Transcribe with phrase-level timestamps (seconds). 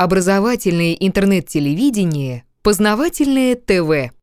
[0.00, 4.14] Образовательное интернет-телевидение, познавательное ТВ.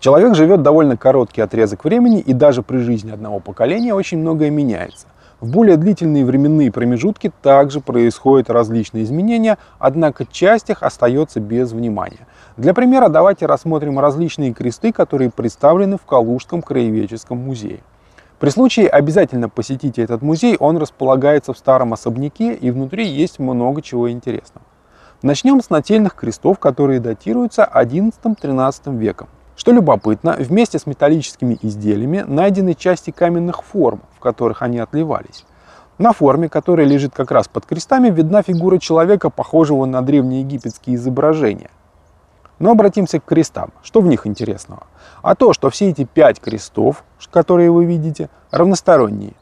[0.00, 5.06] Человек живет довольно короткий отрезок времени, и даже при жизни одного поколения очень многое меняется.
[5.38, 12.26] В более длительные временные промежутки также происходят различные изменения, однако часть их остается без внимания.
[12.56, 17.78] Для примера давайте рассмотрим различные кресты, которые представлены в Калужском краеведческом музее.
[18.40, 23.80] При случае обязательно посетите этот музей, он располагается в старом особняке и внутри есть много
[23.80, 24.66] чего интересного.
[25.22, 29.28] Начнем с нательных крестов, которые датируются XI-XIII веком.
[29.56, 35.44] Что любопытно, вместе с металлическими изделиями найдены части каменных форм, в которых они отливались.
[35.98, 41.70] На форме, которая лежит как раз под крестами, видна фигура человека, похожего на древнеегипетские изображения–
[42.58, 43.72] но обратимся к крестам.
[43.82, 44.86] Что в них интересного?
[45.22, 49.34] А то, что все эти пять крестов, которые вы видите, равносторонние.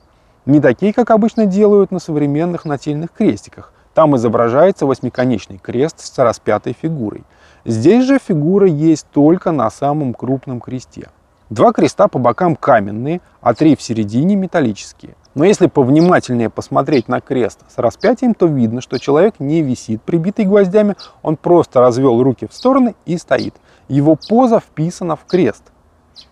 [0.46, 3.72] Не такие, как обычно делают на современных нательных крестиках.
[3.94, 7.24] Там изображается восьмиконечный крест с распятой фигурой.
[7.64, 11.10] Здесь же фигура есть только на самом крупном кресте.
[11.50, 15.14] Два креста по бокам каменные, а три в середине металлические.
[15.34, 20.44] Но если повнимательнее посмотреть на крест с распятием, то видно, что человек не висит, прибитый
[20.44, 23.54] гвоздями, он просто развел руки в стороны и стоит.
[23.88, 25.72] Его поза вписана в крест.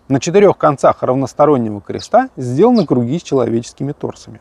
[0.07, 4.39] На четырех концах равностороннего креста сделаны круги с человеческими торсами.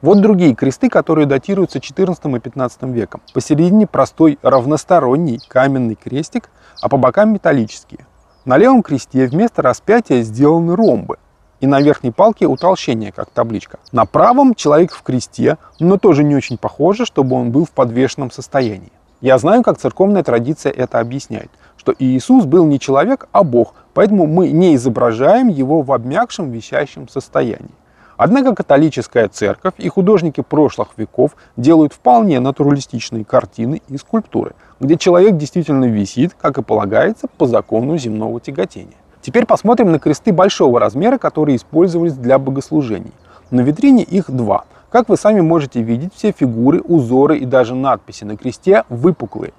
[0.00, 3.20] Вот другие кресты, которые датируются XIV и XV веком.
[3.32, 8.06] Посередине простой равносторонний каменный крестик, а по бокам металлические.
[8.44, 11.18] На левом кресте вместо распятия сделаны ромбы–
[11.60, 13.78] и на верхней палке утолщение, как табличка.
[13.92, 18.30] На правом человек в кресте, но тоже не очень похоже, чтобы он был в подвешенном
[18.30, 18.92] состоянии.
[19.20, 24.26] Я знаю, как церковная традиция это объясняет, что Иисус был не человек, а Бог, поэтому
[24.26, 27.74] мы не изображаем его в обмякшем висящем состоянии.
[28.16, 35.36] Однако католическая церковь и художники прошлых веков делают вполне натуралистичные картины и скульптуры, где человек
[35.36, 38.96] действительно висит, как и полагается, по закону земного тяготения.
[39.28, 43.12] Теперь посмотрим на кресты большого размера, которые использовались для богослужений.
[43.50, 44.64] На витрине их два.
[44.88, 49.52] Как вы сами можете видеть, все фигуры, узоры и даже надписи на кресте выпуклые.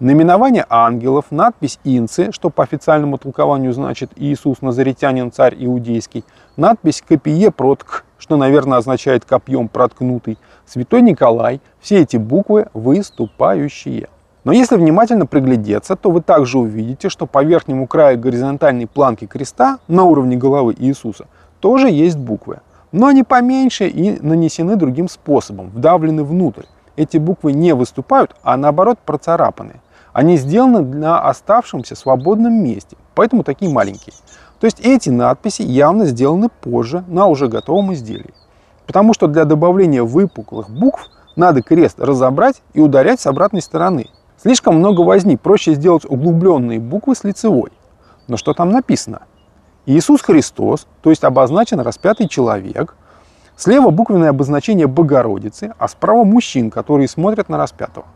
[0.00, 6.24] Наименование ангелов, надпись «Инцы», что по официальному толкованию значит «Иисус Назаретянин, царь иудейский»,
[6.56, 10.36] надпись «Копие протк», что, наверное, означает «копьем проткнутый»,
[10.66, 14.08] «Святой Николай», все эти буквы выступающие.
[14.46, 19.80] Но если внимательно приглядеться, то вы также увидите, что по верхнему краю горизонтальной планки креста
[19.88, 21.26] на уровне головы Иисуса
[21.58, 22.60] тоже есть буквы.
[22.92, 26.62] Но они поменьше и нанесены другим способом, вдавлены внутрь.
[26.94, 29.80] Эти буквы не выступают, а наоборот процарапаны.
[30.12, 34.14] Они сделаны на оставшемся свободном месте, поэтому такие маленькие.
[34.60, 38.32] То есть эти надписи явно сделаны позже на уже готовом изделии.
[38.86, 44.06] Потому что для добавления выпуклых букв надо крест разобрать и ударять с обратной стороны.
[44.46, 47.72] Слишком много возни, проще сделать углубленные буквы с лицевой.
[48.28, 49.22] Но что там написано?
[49.86, 52.94] Иисус Христос, то есть обозначен распятый человек.
[53.56, 58.06] Слева буквенное обозначение Богородицы, а справа мужчин, которые смотрят на распятого.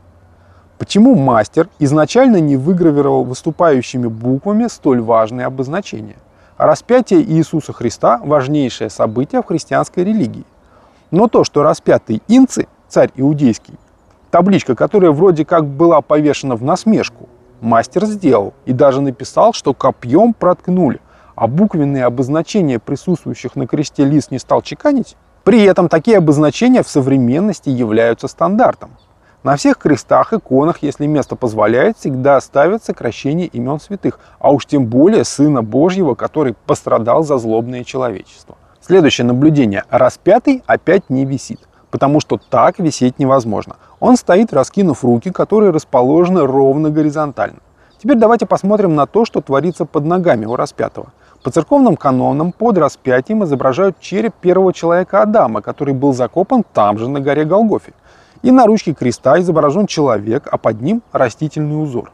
[0.78, 6.18] Почему мастер изначально не выгравировал выступающими буквами столь важные обозначения?
[6.58, 10.44] Распятие Иисуса Христа– важнейшее событие в христианской религии.
[11.10, 13.74] Но то, что распятый инцы, царь иудейский,
[14.30, 17.28] Табличка, которая вроде как была повешена в насмешку,
[17.60, 21.00] мастер сделал и даже написал, что копьем проткнули,
[21.34, 25.16] а буквенные обозначения присутствующих на кресте лист не стал чеканить.
[25.42, 28.90] При этом такие обозначения в современности являются стандартом.
[29.42, 34.86] На всех крестах, иконах, если место позволяет, всегда ставят сокращение имен святых, а уж тем
[34.86, 38.56] более Сына Божьего, который пострадал за злобное человечество.
[38.80, 39.84] Следующее наблюдение.
[39.90, 43.76] Распятый опять не висит потому что так висеть невозможно.
[43.98, 47.58] Он стоит, раскинув руки, которые расположены ровно горизонтально.
[47.98, 51.12] Теперь давайте посмотрим на то, что творится под ногами у распятого.
[51.42, 57.08] По церковным канонам под распятием изображают череп первого человека Адама, который был закопан там же,
[57.08, 57.92] на горе Голгофе.
[58.42, 62.10] И на ручке креста изображен человек, а под ним растительный узор.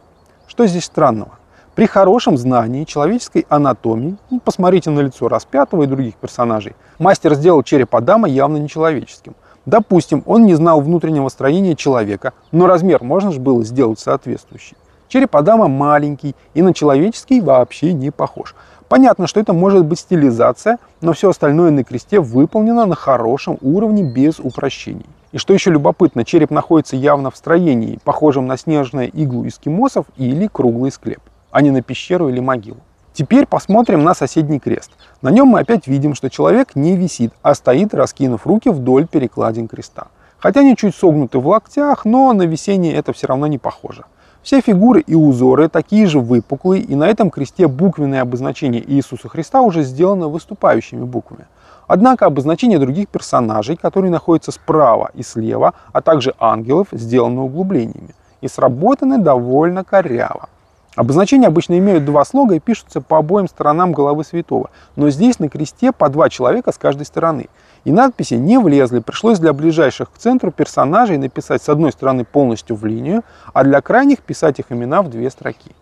[0.49, 1.39] Что здесь странного?
[1.77, 7.63] При хорошем знании человеческой анатомии, ну, посмотрите на лицо распятого и других персонажей, мастер сделал
[7.63, 9.37] череп Адама явно нечеловеческим–
[9.67, 14.77] Допустим, он не знал внутреннего строения человека, но размер можно же было сделать соответствующий.
[15.09, 18.55] Череп Адама маленький и на человеческий вообще не похож.
[18.89, 24.05] Понятно, что это может быть стилизация, но все остальное на кресте выполнено на хорошем уровне
[24.05, 25.07] без упрощений.
[25.33, 30.47] И что еще любопытно, череп находится явно в строении, похожем на снежную иглу эскимосов или
[30.47, 31.21] круглый склеп,
[31.51, 32.79] а не на пещеру или могилу.
[33.17, 34.91] Теперь посмотрим на соседний крест.
[35.23, 39.69] На нем мы опять видим, что человек не висит, а стоит, раскинув руки вдоль перекладин
[39.69, 40.09] креста.
[40.37, 44.05] Хотя они чуть согнуты в локтях, но на весеннее это все равно не похоже.
[44.43, 49.63] Все фигуры и узоры такие же выпуклые, и на этом кресте буквенное обозначение Иисуса Христа
[49.63, 51.47] уже сделано выступающими буквами.
[51.87, 58.49] Однако обозначение других персонажей, которые находятся справа и слева, а также ангелов, сделано углублениями и
[58.49, 60.51] сработаны довольно коряво.
[60.97, 65.51] Обозначения обычно имеют два слога и пишутся по обоим сторонам головы святого, но здесь на
[65.51, 67.49] кресте по два человека с каждой стороны.
[67.85, 72.77] И надписи не влезли, пришлось для ближайших к центру персонажей написать с одной стороны полностью
[72.77, 75.73] в линию, а для крайних писать их имена в две строки.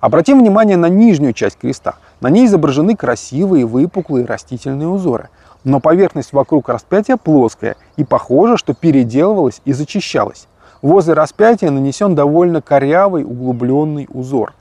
[0.00, 1.96] Обратим внимание на нижнюю часть креста.
[2.20, 5.28] На ней изображены красивые выпуклые растительные узоры.
[5.64, 10.46] Но поверхность вокруг распятия плоская и похоже, что переделывалась и зачищалась.
[10.80, 14.54] Возле распятия нанесен довольно корявый углубленный узор.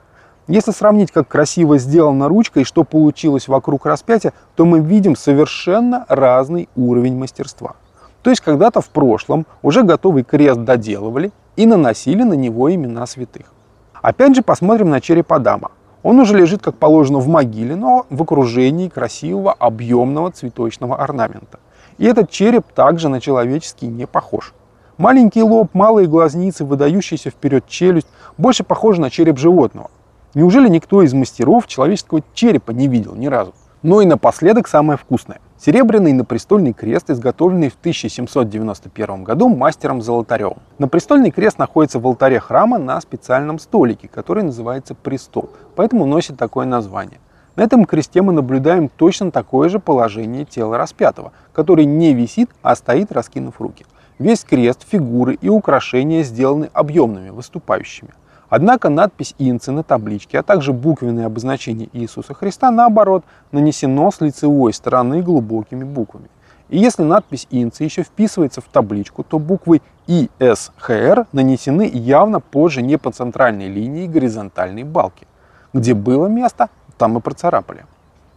[0.47, 6.05] Если сравнить, как красиво сделана ручка и что получилось вокруг распятия, то мы видим совершенно
[6.07, 7.75] разный уровень мастерства.
[8.23, 13.53] То есть когда-то в прошлом уже готовый крест доделывали и наносили на него имена святых.
[14.01, 15.71] Опять же посмотрим на череп Адама.
[16.01, 21.59] Он уже лежит, как положено, в могиле, но в окружении красивого объемного цветочного орнамента.
[21.97, 24.53] И этот череп также на человеческий не похож.
[24.97, 29.91] Маленький лоб, малые глазницы, выдающаяся вперед челюсть больше похожи на череп животного.
[30.33, 33.53] Неужели никто из мастеров человеческого черепа не видел ни разу?
[33.83, 35.39] Но и напоследок самое вкусное.
[35.59, 40.57] Серебряный напрестольный крест, изготовленный в 1791 году мастером Золотаревым.
[40.79, 46.65] Напрестольный крест находится в алтаре храма на специальном столике, который называется престол, поэтому носит такое
[46.65, 47.19] название.
[47.55, 52.75] На этом кресте мы наблюдаем точно такое же положение тела распятого, который не висит, а
[52.75, 53.85] стоит, раскинув руки.
[54.19, 58.09] Весь крест, фигуры и украшения сделаны объемными, выступающими.
[58.49, 64.73] Однако надпись Инцы на табличке, а также буквенное обозначение Иисуса Христа, наоборот, нанесено с лицевой
[64.73, 66.29] стороны глубокими буквами.
[66.69, 72.39] И если надпись Инцы еще вписывается в табличку, то буквы И, С, Х, нанесены явно
[72.39, 75.27] позже не по центральной линии горизонтальной балки.
[75.73, 77.85] Где было место, там и процарапали.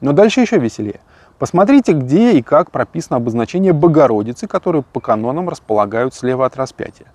[0.00, 1.00] Но дальше еще веселее.
[1.40, 7.06] Посмотрите, где и как прописано обозначение Богородицы, которые по канонам располагают слева от распятия.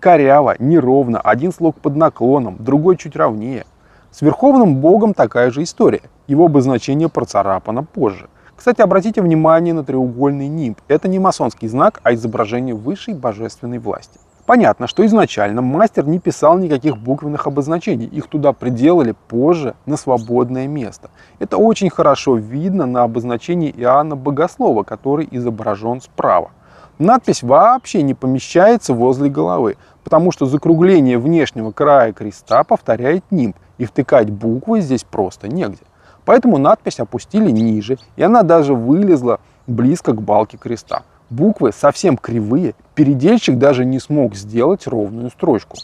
[0.00, 3.66] Коряво, неровно, один слог под наклоном, другой чуть ровнее.
[4.10, 6.00] С Верховным Богом такая же история.
[6.26, 8.30] Его обозначение процарапано позже.
[8.56, 10.78] Кстати, обратите внимание на треугольный нимб.
[10.88, 14.18] Это не масонский знак, а изображение высшей божественной власти.
[14.46, 20.68] Понятно, что изначально мастер не писал никаких буквенных обозначений, их туда приделали позже на свободное
[20.68, 21.10] место.
[21.40, 26.52] Это очень хорошо видно на обозначении Иоанна Богослова, который изображен справа.
[27.00, 33.84] Надпись вообще не помещается возле головы, потому что закругление внешнего края креста повторяет нимб, и
[33.84, 35.82] втыкать буквы здесь просто негде.
[36.24, 41.02] Поэтому надпись опустили ниже, и она даже вылезла близко к балке креста.
[41.30, 45.76] Буквы совсем кривые, передельщик даже не смог сделать ровную строчку.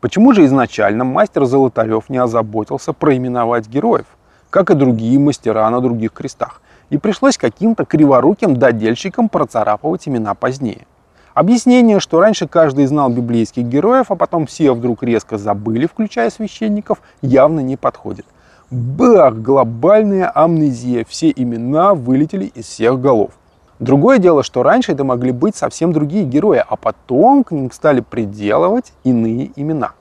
[0.00, 4.06] Почему же изначально мастер Золотарев не озаботился проименовать героев,
[4.50, 6.60] как и другие мастера на других крестах?
[6.90, 10.86] и пришлось каким-то криворуким додельщикам процарапывать имена позднее.
[11.34, 17.00] Объяснение, что раньше каждый знал библейских героев, а потом все вдруг резко забыли, включая священников,
[17.22, 18.26] явно не подходит.
[18.70, 23.30] Бах, глобальная амнезия, все имена вылетели из всех голов.
[23.78, 28.00] Другое дело, что раньше это могли быть совсем другие герои, а потом к ним стали
[28.00, 29.92] приделывать иные имена.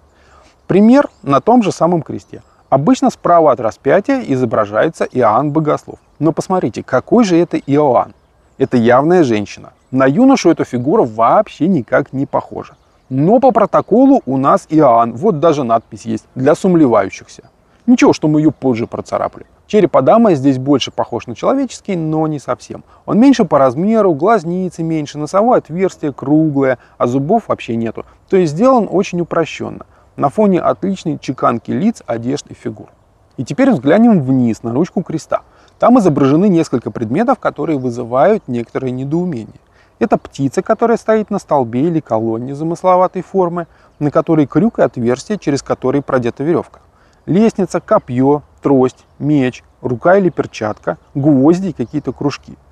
[0.65, 2.42] Пример на том же самом кресте.
[2.69, 5.99] Обычно справа от распятия изображается Иоанн Богослов.
[6.19, 8.13] Но посмотрите, какой же это Иоанн?
[8.57, 9.73] Это явная женщина.
[9.92, 12.75] На юношу эта фигура вообще никак не похожа.
[13.09, 17.44] Но по протоколу у нас Иоанн, вот даже надпись есть, для сумлевающихся.
[17.85, 19.45] Ничего, что мы ее позже процарапали.
[19.68, 22.86] Череп Адама здесь больше похож на человеческий, но не совсем.
[23.06, 28.06] Он меньше по размеру, глазницы меньше, носовое отверстие круглое, а зубов вообще нету.
[28.30, 32.88] То есть сделан очень упрощенно на фоне отличной чеканки лиц, одежд и фигур.
[33.36, 35.42] И теперь взглянем вниз на ручку креста.
[35.80, 39.59] Там изображены несколько предметов, которые вызывают некоторое недоумение.
[40.00, 43.68] Это птица, которая стоит на столбе или колонне замысловатой формы,
[44.00, 46.80] на которой крюк и отверстие, через которые продета веревка.
[47.26, 52.56] Лестница, копье, трость, меч, рука или перчатка, гвозди и какие-то кружки–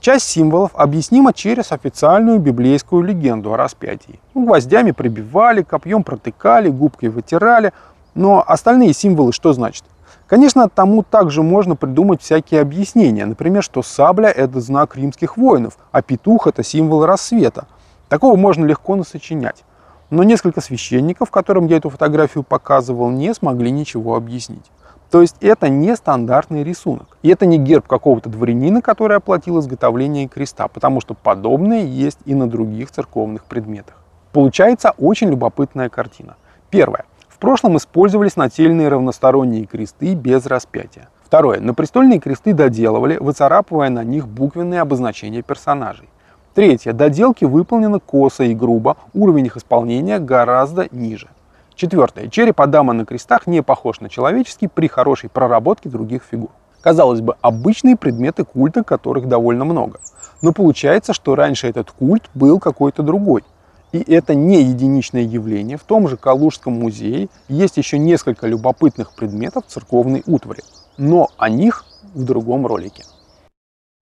[0.00, 4.20] Часть символов объяснима через официальную библейскую легенду о распятии.
[4.32, 7.72] Ну, гвоздями прибивали, копьем протыкали, губкой вытирали.
[8.14, 9.84] Но остальные символы что значат?
[10.28, 13.26] Конечно, тому также можно придумать всякие объяснения.
[13.26, 17.66] Например, что сабля– это знак римских воинов, а петух– это символ рассвета.
[18.08, 19.64] Такого можно легко насочинять.
[20.10, 24.70] Но несколько священников, которым я эту фотографию показывал, не смогли ничего объяснить.
[25.10, 27.16] То есть это не стандартный рисунок.
[27.22, 32.34] И это не герб какого-то дворянина, который оплатил изготовление креста, потому что подобное есть и
[32.34, 33.96] на других церковных предметах.
[34.32, 36.36] Получается очень любопытная картина.
[36.68, 37.06] Первое.
[37.28, 41.08] В прошлом использовались нательные равносторонние кресты без распятия.
[41.24, 41.60] Второе.
[41.60, 46.08] На престольные кресты доделывали, выцарапывая на них буквенные обозначения персонажей.
[46.54, 46.92] Третье.
[46.92, 51.28] Доделки выполнены косо и грубо, уровень их исполнения гораздо ниже.
[51.78, 52.26] Четвертое.
[52.26, 56.50] Череп Адама на крестах не похож на человеческий при хорошей проработке других фигур.
[56.80, 60.00] Казалось бы, обычные предметы культа, которых довольно много.
[60.42, 63.44] Но получается, что раньше этот культ был какой-то другой.
[63.92, 65.76] И это не единичное явление.
[65.76, 70.64] В том же Калужском музее есть еще несколько любопытных предметов церковной утвари.
[70.96, 73.04] Но о них в другом ролике.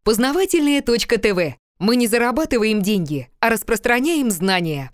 [0.02, 1.58] Познавательная точка ТВ.
[1.78, 4.92] Мы не зарабатываем деньги, а распространяем знания.